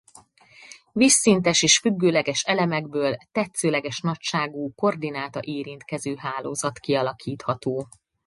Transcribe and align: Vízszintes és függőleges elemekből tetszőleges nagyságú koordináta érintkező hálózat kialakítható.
Vízszintes 0.91 1.61
és 1.63 1.77
függőleges 1.77 2.43
elemekből 2.43 3.15
tetszőleges 3.31 3.99
nagyságú 4.01 4.73
koordináta 4.75 5.39
érintkező 5.41 6.15
hálózat 6.17 6.79
kialakítható. 6.79 7.87